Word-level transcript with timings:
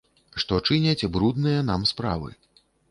Што 0.43 0.59
чыняць 0.69 1.09
брудныя 1.19 1.59
нам 1.71 1.89
справы. 1.93 2.29